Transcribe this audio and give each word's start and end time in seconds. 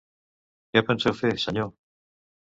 Què 0.73 0.83
penseu 0.87 1.17
fer, 1.21 1.31
senyor? 1.45 1.71